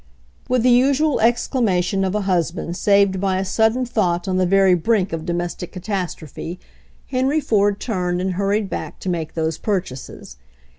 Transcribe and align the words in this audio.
With 0.49 0.63
the 0.63 0.71
usual 0.71 1.19
exclamation 1.19 2.03
of 2.03 2.15
a 2.15 2.21
husband 2.21 2.75
saved 2.75 3.19
by 3.21 3.37
a 3.37 3.45
sudden 3.45 3.85
thought 3.85 4.27
on 4.27 4.37
the 4.37 4.47
very 4.47 4.73
brink 4.73 5.13
of 5.13 5.27
domes 5.27 5.53
56 5.53 5.73
HENRY 5.77 5.77
FORD'S 5.79 5.87
OWN 5.93 5.97
STORY 5.99 6.51
tic 6.55 6.57
catastrophe, 6.57 6.59
Henry 7.11 7.39
Ford 7.39 7.79
turned 7.79 8.19
and 8.19 8.33
hurried 8.33 8.67
back 8.67 8.97
to 8.97 9.09
make 9.09 9.35
those 9.35 9.59
purchases. 9.59 10.37